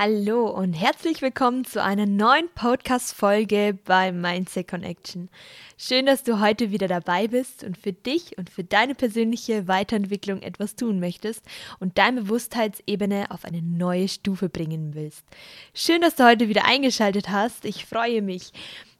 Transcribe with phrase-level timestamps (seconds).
[0.00, 5.28] Hallo und herzlich willkommen zu einer neuen Podcast-Folge bei Mindset Connection.
[5.76, 10.40] Schön, dass du heute wieder dabei bist und für dich und für deine persönliche Weiterentwicklung
[10.42, 11.44] etwas tun möchtest
[11.80, 15.24] und deine Bewusstheitsebene auf eine neue Stufe bringen willst.
[15.74, 17.64] Schön, dass du heute wieder eingeschaltet hast.
[17.64, 18.52] Ich freue mich,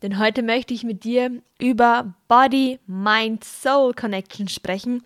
[0.03, 1.30] denn heute möchte ich mit dir
[1.61, 5.05] über Body, Mind, Soul Connection sprechen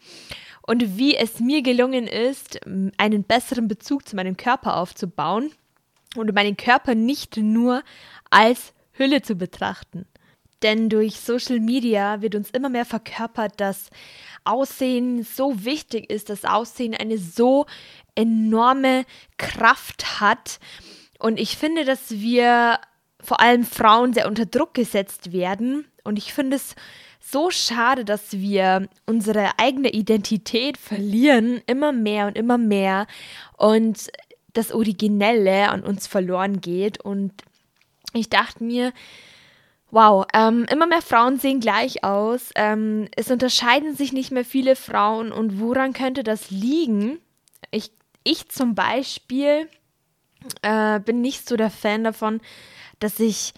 [0.62, 2.60] und wie es mir gelungen ist,
[2.96, 5.52] einen besseren Bezug zu meinem Körper aufzubauen
[6.16, 7.82] und meinen Körper nicht nur
[8.30, 10.06] als Hülle zu betrachten.
[10.62, 13.90] Denn durch Social Media wird uns immer mehr verkörpert, dass
[14.44, 17.66] Aussehen so wichtig ist, dass Aussehen eine so
[18.14, 19.04] enorme
[19.38, 20.58] Kraft hat.
[21.18, 22.78] Und ich finde, dass wir
[23.20, 25.86] vor allem Frauen sehr unter Druck gesetzt werden.
[26.04, 26.74] Und ich finde es
[27.20, 33.06] so schade, dass wir unsere eigene Identität verlieren, immer mehr und immer mehr.
[33.56, 34.10] Und
[34.52, 37.00] das Originelle an uns verloren geht.
[37.00, 37.32] Und
[38.12, 38.92] ich dachte mir,
[39.90, 42.50] wow, ähm, immer mehr Frauen sehen gleich aus.
[42.54, 45.32] Ähm, es unterscheiden sich nicht mehr viele Frauen.
[45.32, 47.18] Und woran könnte das liegen?
[47.70, 47.92] Ich,
[48.24, 49.68] ich zum Beispiel
[50.62, 52.40] äh, bin nicht so der Fan davon,
[52.98, 53.54] dass ich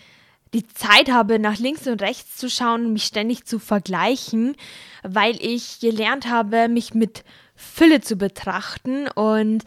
[0.54, 4.56] die Zeit habe, nach links und rechts zu schauen und mich ständig zu vergleichen,
[5.02, 7.24] weil ich gelernt habe, mich mit
[7.56, 9.64] Fülle zu betrachten und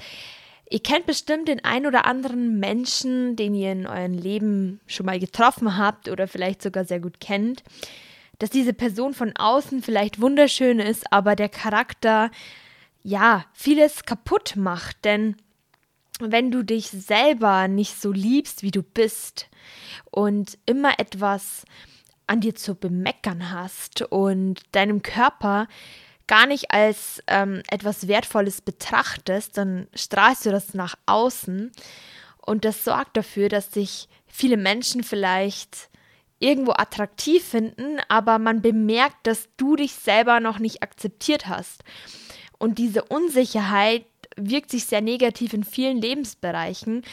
[0.70, 5.20] Ihr kennt bestimmt den ein oder anderen Menschen, den ihr in eurem Leben schon mal
[5.20, 7.64] getroffen habt oder vielleicht sogar sehr gut kennt,
[8.40, 12.32] dass diese Person von außen vielleicht wunderschön ist, aber der Charakter
[13.02, 15.38] ja vieles kaputt macht, denn
[16.20, 19.50] wenn du dich selber nicht so liebst, wie du bist
[20.12, 21.64] und immer etwas
[22.26, 25.68] an dir zu bemeckern hast und deinem Körper
[26.28, 31.72] gar nicht als ähm, etwas Wertvolles betrachtest, dann strahlst du das nach außen.
[32.46, 35.90] Und das sorgt dafür, dass sich viele Menschen vielleicht
[36.40, 41.84] irgendwo attraktiv finden, aber man bemerkt, dass du dich selber noch nicht akzeptiert hast.
[42.60, 44.06] Und diese Unsicherheit
[44.36, 47.04] wirkt sich sehr negativ in vielen Lebensbereichen.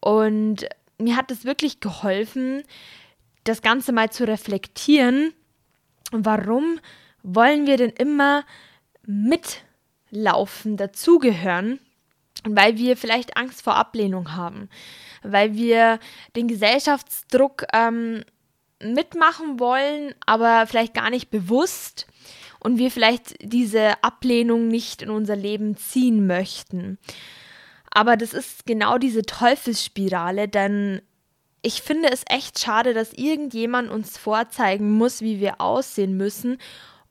[0.00, 0.68] Und
[0.98, 2.62] mir hat es wirklich geholfen,
[3.44, 5.32] das Ganze mal zu reflektieren.
[6.12, 6.80] Warum
[7.34, 8.44] wollen wir denn immer
[9.04, 11.78] mitlaufen, dazugehören,
[12.44, 14.68] weil wir vielleicht Angst vor Ablehnung haben,
[15.22, 15.98] weil wir
[16.36, 18.24] den Gesellschaftsdruck ähm,
[18.82, 22.06] mitmachen wollen, aber vielleicht gar nicht bewusst
[22.60, 26.98] und wir vielleicht diese Ablehnung nicht in unser Leben ziehen möchten.
[27.90, 31.02] Aber das ist genau diese Teufelsspirale, denn
[31.62, 36.58] ich finde es echt schade, dass irgendjemand uns vorzeigen muss, wie wir aussehen müssen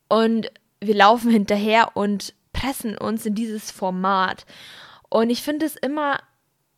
[0.07, 4.45] und wir laufen hinterher und pressen uns in dieses Format.
[5.09, 6.19] Und ich finde es immer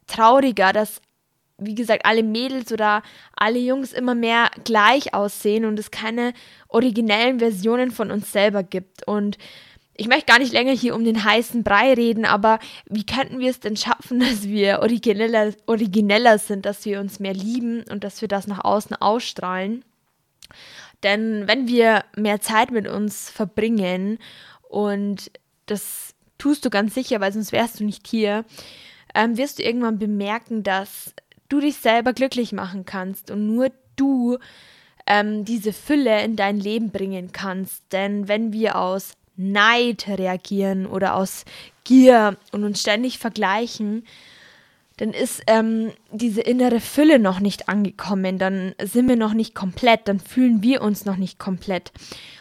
[0.08, 1.02] trauriger, dass,
[1.58, 3.02] wie gesagt, alle Mädels oder
[3.36, 6.34] alle Jungs immer mehr gleich aussehen und es keine
[6.68, 9.08] originellen Versionen von uns selber gibt.
[9.08, 9.38] Und
[9.96, 13.50] ich möchte gar nicht länger hier um den heißen Brei reden, aber wie könnten wir
[13.50, 18.22] es denn schaffen, dass wir origineller, origineller sind, dass wir uns mehr lieben und dass
[18.22, 19.84] wir das nach außen ausstrahlen?
[21.04, 24.20] Denn wenn wir mehr Zeit mit uns verbringen,
[24.68, 25.32] und
[25.66, 28.46] das tust du ganz sicher, weil sonst wärst du nicht hier,
[29.16, 31.14] ähm, wirst du irgendwann bemerken, dass
[31.48, 34.38] du dich selber glücklich machen kannst und nur du
[35.08, 37.84] ähm, diese Fülle in dein Leben bringen kannst.
[37.92, 41.46] Denn wenn wir aus Neid reagieren oder aus
[41.84, 44.06] Gier und uns ständig vergleichen,
[45.00, 50.10] dann ist ähm, diese innere Fülle noch nicht angekommen, dann sind wir noch nicht komplett,
[50.10, 51.94] dann fühlen wir uns noch nicht komplett.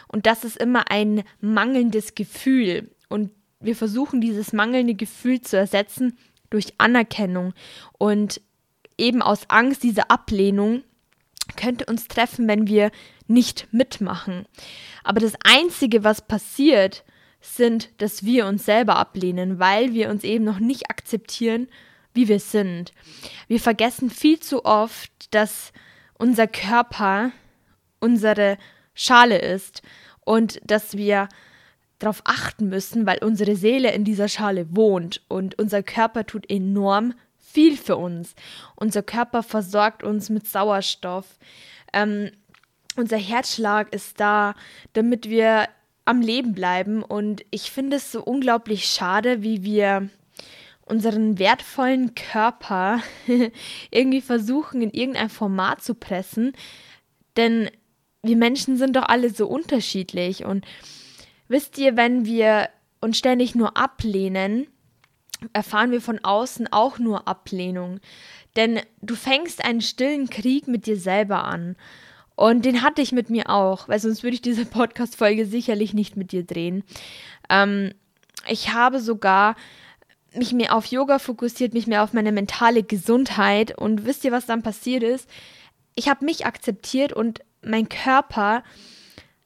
[0.09, 2.91] Und das ist immer ein mangelndes Gefühl.
[3.07, 3.31] Und
[3.61, 6.17] wir versuchen dieses mangelnde Gefühl zu ersetzen
[6.49, 7.53] durch Anerkennung.
[7.97, 8.41] Und
[8.97, 10.83] eben aus Angst, diese Ablehnung
[11.55, 12.91] könnte uns treffen, wenn wir
[13.27, 14.45] nicht mitmachen.
[15.05, 17.05] Aber das Einzige, was passiert,
[17.39, 21.69] sind, dass wir uns selber ablehnen, weil wir uns eben noch nicht akzeptieren,
[22.19, 22.91] wie wir sind.
[23.47, 25.71] Wir vergessen viel zu oft, dass
[26.15, 27.31] unser Körper
[28.01, 28.57] unsere
[28.93, 29.81] Schale ist
[30.25, 31.29] und dass wir
[31.97, 37.13] darauf achten müssen, weil unsere Seele in dieser Schale wohnt und unser Körper tut enorm
[37.37, 38.35] viel für uns.
[38.75, 41.39] Unser Körper versorgt uns mit Sauerstoff.
[41.93, 42.31] Ähm,
[42.97, 44.55] unser Herzschlag ist da,
[44.91, 45.69] damit wir
[46.03, 47.01] am Leben bleiben.
[47.01, 50.09] Und ich finde es so unglaublich schade, wie wir
[50.89, 53.01] unseren wertvollen Körper
[53.91, 56.53] irgendwie versuchen, in irgendein Format zu pressen.
[57.37, 57.69] Denn
[58.21, 60.45] wir Menschen sind doch alle so unterschiedlich.
[60.45, 60.65] Und
[61.47, 62.69] wisst ihr, wenn wir
[63.01, 64.67] uns ständig nur ablehnen,
[65.53, 67.99] erfahren wir von außen auch nur Ablehnung.
[68.55, 71.75] Denn du fängst einen stillen Krieg mit dir selber an.
[72.35, 76.15] Und den hatte ich mit mir auch, weil sonst würde ich diese Podcast-Folge sicherlich nicht
[76.15, 76.83] mit dir drehen.
[77.49, 77.93] Ähm,
[78.47, 79.55] ich habe sogar
[80.33, 83.77] mich mehr auf Yoga fokussiert, mich mehr auf meine mentale Gesundheit.
[83.77, 85.29] Und wisst ihr, was dann passiert ist?
[85.95, 88.63] Ich habe mich akzeptiert und mein Körper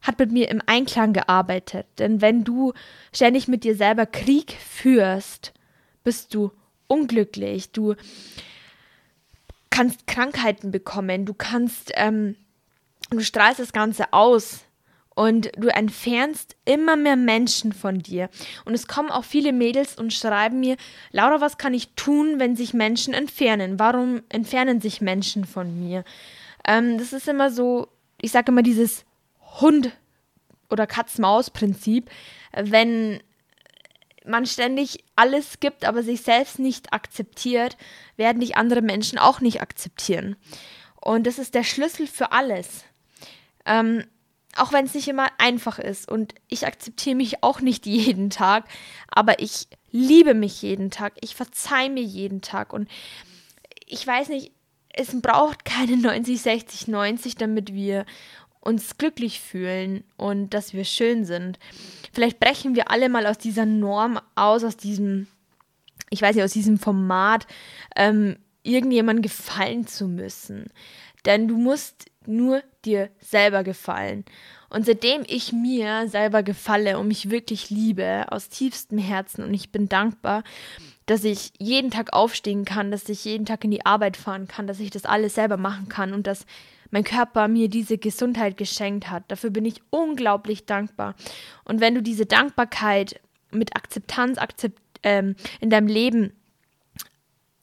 [0.02, 1.88] hat mit mir im Einklang gearbeitet.
[1.98, 2.74] Denn wenn du
[3.14, 5.54] ständig mit dir selber Krieg führst,
[6.04, 6.52] bist du
[6.88, 7.72] unglücklich.
[7.72, 7.96] Du
[9.70, 11.26] kannst Krankheiten bekommen.
[11.26, 12.36] Du kannst, ähm,
[13.10, 14.66] du strahlst das Ganze aus.
[15.16, 18.30] Und du entfernst immer mehr Menschen von dir.
[18.66, 20.76] Und es kommen auch viele Mädels und schreiben mir,
[21.12, 23.80] Laura, was kann ich tun, wenn sich Menschen entfernen?
[23.80, 26.04] Warum entfernen sich Menschen von mir?
[26.66, 27.88] Ähm, das ist immer so,
[28.22, 29.06] ich sage immer dieses
[29.62, 29.92] Hund-
[30.70, 32.10] oder Katz-Maus-Prinzip.
[32.54, 33.22] Wenn
[34.26, 37.78] man ständig alles gibt, aber sich selbst nicht akzeptiert,
[38.18, 40.36] werden dich andere Menschen auch nicht akzeptieren.
[41.00, 42.86] Und das ist der Schlüssel für alles.
[43.66, 44.06] Ähm,
[44.56, 46.10] auch wenn es nicht immer einfach ist.
[46.10, 48.66] Und ich akzeptiere mich auch nicht jeden Tag,
[49.10, 51.14] aber ich liebe mich jeden Tag.
[51.22, 52.74] Ich verzeihe mir jeden Tag.
[52.74, 52.90] Und
[53.86, 54.52] ich weiß nicht,
[54.94, 58.06] es braucht keine 90, 60, 90, damit wir
[58.60, 61.60] uns glücklich fühlen und dass wir schön sind.
[62.14, 65.28] Vielleicht brechen wir alle mal aus dieser Norm aus, aus diesem,
[66.10, 67.46] ich weiß nicht, aus diesem Format,
[67.96, 70.68] ähm, irgendjemandem gefallen zu müssen.
[71.26, 74.26] Denn du musst nur dir selber gefallen.
[74.70, 79.72] Und seitdem ich mir selber gefalle und mich wirklich liebe, aus tiefstem Herzen, und ich
[79.72, 80.44] bin dankbar,
[81.06, 84.68] dass ich jeden Tag aufstehen kann, dass ich jeden Tag in die Arbeit fahren kann,
[84.68, 86.46] dass ich das alles selber machen kann und dass
[86.90, 89.24] mein Körper mir diese Gesundheit geschenkt hat.
[89.28, 91.16] Dafür bin ich unglaublich dankbar.
[91.66, 93.20] Und wenn du diese Dankbarkeit
[93.52, 96.34] mit Akzeptanz akzept, ähm, in deinem Leben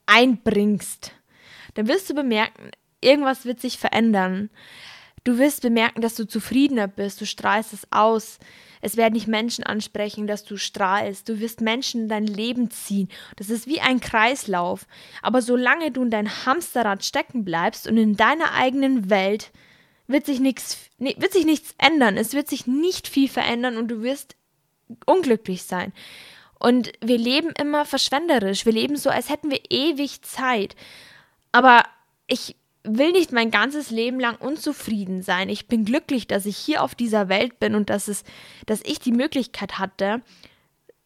[0.07, 1.13] einbringst,
[1.75, 2.71] dann wirst du bemerken,
[3.01, 4.51] irgendwas wird sich verändern.
[5.25, 8.39] Du wirst bemerken, dass du zufriedener bist, du strahlst es aus.
[8.81, 11.29] Es werden dich Menschen ansprechen, dass du strahlst.
[11.29, 13.11] Du wirst Menschen in dein Leben ziehen.
[13.37, 14.87] Das ist wie ein Kreislauf.
[15.21, 19.51] Aber solange du in dein Hamsterrad stecken bleibst und in deiner eigenen Welt,
[20.07, 22.17] wird sich nichts, wird sich nichts ändern.
[22.17, 24.35] Es wird sich nicht viel verändern und du wirst
[25.05, 25.93] unglücklich sein.
[26.59, 28.67] Und wir leben immer verschwenderisch.
[28.67, 30.75] Wir leben so, als hätten wir ewig Zeit.
[31.53, 31.85] Aber
[32.27, 35.49] ich will nicht mein ganzes Leben lang unzufrieden sein.
[35.49, 38.25] Ich bin glücklich, dass ich hier auf dieser Welt bin und dass es,
[38.67, 40.23] dass ich die Möglichkeit hatte,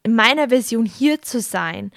[0.02, 1.90] in meiner Version hier zu sein,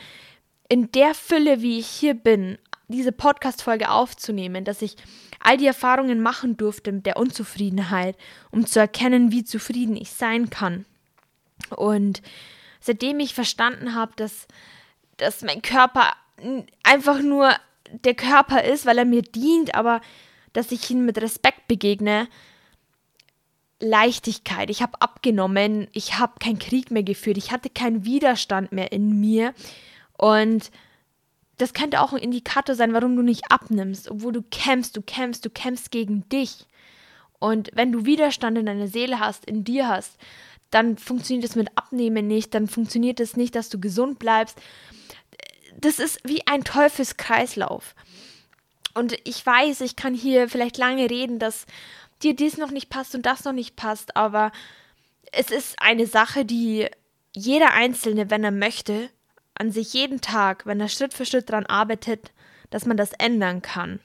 [0.70, 2.58] in der Fülle, wie ich hier bin,
[2.88, 4.96] diese Podcast-Folge aufzunehmen, dass ich
[5.40, 8.18] all die Erfahrungen machen durfte mit der Unzufriedenheit,
[8.50, 10.86] um zu erkennen, wie zufrieden ich sein kann.
[11.76, 12.22] Und
[12.80, 14.48] seitdem ich verstanden habe, dass,
[15.18, 16.14] dass mein Körper
[16.84, 17.52] einfach nur
[17.92, 20.02] der Körper ist, weil er mir dient, aber
[20.54, 22.28] dass ich ihn mit Respekt begegne.
[23.80, 24.72] Leichtigkeit.
[24.72, 29.20] Ich habe abgenommen, ich habe keinen Krieg mehr geführt, ich hatte keinen Widerstand mehr in
[29.20, 29.54] mir.
[30.18, 30.72] Und
[31.58, 35.46] das könnte auch ein Indikator sein, warum du nicht abnimmst, obwohl du kämpfst, du kämpfst,
[35.46, 36.66] du kämpfst gegen dich.
[37.40, 40.18] Und wenn du Widerstand in deiner Seele hast, in dir hast,
[40.72, 44.60] dann funktioniert es mit Abnehmen nicht, dann funktioniert es nicht, dass du gesund bleibst,
[45.78, 47.96] das ist wie ein Teufelskreislauf.
[48.94, 51.66] Und ich weiß, ich kann hier vielleicht lange reden, dass
[52.24, 54.52] dir dies noch nicht passt und das noch nicht passt, aber
[55.32, 56.88] es ist eine Sache, die
[57.34, 59.10] jeder Einzelne, wenn er möchte,
[59.54, 62.32] an sich jeden Tag, wenn er Schritt für Schritt daran arbeitet,
[62.70, 64.00] dass man das ändern kann.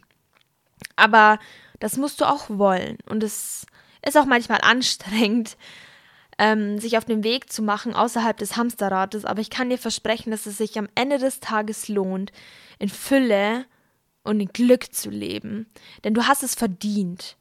[0.96, 1.38] Aber
[1.80, 2.98] das musst du auch wollen.
[3.08, 3.66] Und es
[4.04, 5.56] ist auch manchmal anstrengend,
[6.42, 9.24] ähm, sich auf den Weg zu machen außerhalb des Hamsterrades.
[9.24, 12.32] Aber ich kann dir versprechen, dass es sich am Ende des Tages lohnt,
[12.80, 13.64] in Fülle
[14.24, 15.66] und in Glück zu leben.
[16.02, 17.36] Denn du hast es verdient.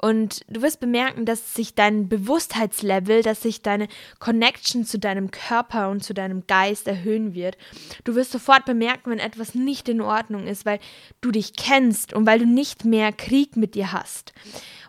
[0.00, 5.88] Und du wirst bemerken, dass sich dein Bewusstheitslevel, dass sich deine Connection zu deinem Körper
[5.88, 7.56] und zu deinem Geist erhöhen wird.
[8.04, 10.80] Du wirst sofort bemerken, wenn etwas nicht in Ordnung ist, weil
[11.22, 14.34] du dich kennst und weil du nicht mehr Krieg mit dir hast.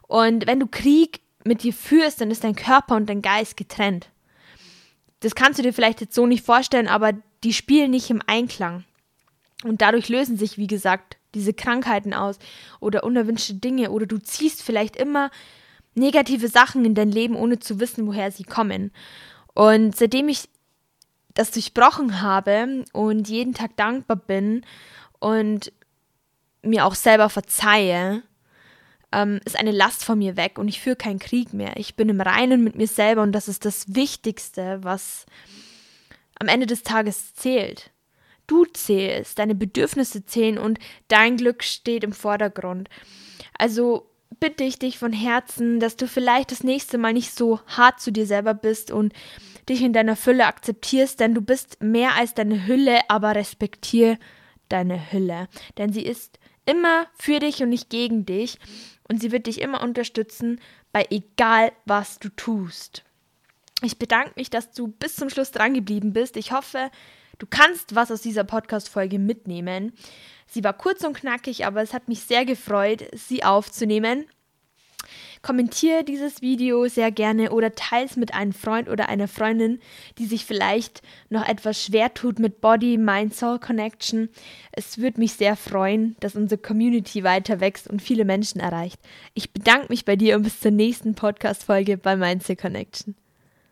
[0.07, 4.07] Und wenn du Krieg mit dir führst, dann ist dein Körper und dein Geist getrennt.
[5.19, 7.11] Das kannst du dir vielleicht jetzt so nicht vorstellen, aber
[7.43, 8.85] die spielen nicht im Einklang.
[9.65, 12.39] Und dadurch lösen sich, wie gesagt, diese Krankheiten aus
[12.79, 15.29] oder unerwünschte Dinge oder du ziehst vielleicht immer
[15.95, 18.91] negative Sachen in dein Leben, ohne zu wissen, woher sie kommen.
[19.53, 20.47] Und seitdem ich
[21.33, 24.65] das durchbrochen habe und jeden Tag dankbar bin
[25.19, 25.73] und
[26.61, 28.23] mir auch selber verzeihe,
[29.11, 31.77] ähm, ist eine Last von mir weg und ich führe keinen Krieg mehr.
[31.77, 35.25] Ich bin im Reinen mit mir selber und das ist das Wichtigste, was
[36.39, 37.91] am Ende des Tages zählt.
[38.47, 42.89] du zählst, deine Bedürfnisse zählen und dein Glück steht im Vordergrund.
[43.57, 47.99] Also bitte ich dich von Herzen, dass du vielleicht das nächste Mal nicht so hart
[47.99, 49.13] zu dir selber bist und
[49.67, 54.17] dich in deiner Fülle akzeptierst, denn du bist mehr als deine Hülle, aber respektier
[54.67, 55.47] deine Hülle,
[55.77, 58.59] denn sie ist immer für dich und nicht gegen dich
[59.09, 60.61] und sie wird dich immer unterstützen
[60.93, 63.03] bei egal was du tust.
[63.81, 66.37] Ich bedanke mich, dass du bis zum Schluss dran geblieben bist.
[66.37, 66.91] Ich hoffe,
[67.37, 69.93] du kannst was aus dieser Podcast-Folge mitnehmen.
[70.47, 74.25] Sie war kurz und knackig, aber es hat mich sehr gefreut, sie aufzunehmen.
[75.41, 79.79] Kommentiere dieses Video sehr gerne oder teile es mit einem Freund oder einer Freundin,
[80.17, 84.29] die sich vielleicht noch etwas schwer tut mit Body, Mind, Soul Connection.
[84.71, 88.99] Es würde mich sehr freuen, dass unsere Community weiter wächst und viele Menschen erreicht.
[89.33, 93.15] Ich bedanke mich bei dir und bis zur nächsten Podcast-Folge bei Mindset Connection.